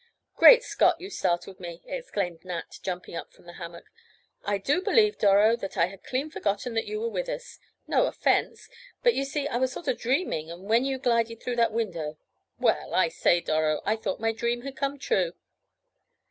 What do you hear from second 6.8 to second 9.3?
you were with us—no offense—but you